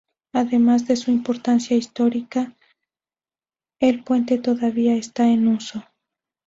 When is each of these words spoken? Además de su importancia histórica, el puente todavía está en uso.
Además 0.33 0.87
de 0.87 0.95
su 0.95 1.11
importancia 1.11 1.77
histórica, 1.77 2.57
el 3.79 4.03
puente 4.03 4.39
todavía 4.39 4.95
está 4.95 5.27
en 5.27 5.47
uso. 5.47 5.83